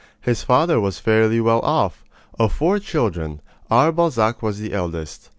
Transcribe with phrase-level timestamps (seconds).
[0.21, 2.03] His father was fairly well off.
[2.39, 5.29] Of four children, our Balzac was the eldest.